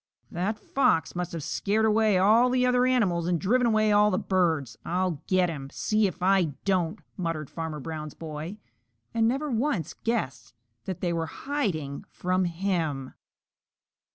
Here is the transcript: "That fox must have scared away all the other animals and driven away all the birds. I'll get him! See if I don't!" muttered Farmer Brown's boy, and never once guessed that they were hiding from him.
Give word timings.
"That 0.31 0.57
fox 0.57 1.15
must 1.15 1.31
have 1.31 1.43
scared 1.43 1.85
away 1.85 2.17
all 2.17 2.49
the 2.49 2.65
other 2.65 2.87
animals 2.87 3.27
and 3.27 3.39
driven 3.39 3.67
away 3.67 3.91
all 3.91 4.09
the 4.09 4.17
birds. 4.17 4.75
I'll 4.83 5.21
get 5.27 5.47
him! 5.47 5.69
See 5.69 6.07
if 6.07 6.23
I 6.23 6.55
don't!" 6.65 6.99
muttered 7.17 7.51
Farmer 7.51 7.79
Brown's 7.79 8.15
boy, 8.15 8.57
and 9.13 9.27
never 9.27 9.51
once 9.51 9.93
guessed 9.93 10.55
that 10.85 11.01
they 11.01 11.13
were 11.13 11.27
hiding 11.27 12.05
from 12.09 12.45
him. 12.45 13.13